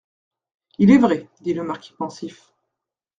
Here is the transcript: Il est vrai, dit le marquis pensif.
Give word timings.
Il 0.79 0.89
est 0.89 0.97
vrai, 0.97 1.29
dit 1.41 1.53
le 1.53 1.61
marquis 1.63 1.93
pensif. 1.93 2.51